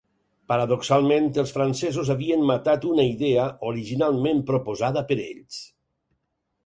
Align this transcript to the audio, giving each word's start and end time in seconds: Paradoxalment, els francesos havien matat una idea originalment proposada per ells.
Paradoxalment, 0.51 1.27
els 1.41 1.51
francesos 1.57 2.09
havien 2.13 2.47
matat 2.51 2.87
una 2.93 3.05
idea 3.11 3.45
originalment 3.73 4.41
proposada 4.49 5.05
per 5.13 5.19
ells. 5.29 5.61